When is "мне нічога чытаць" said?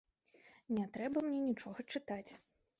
1.27-2.27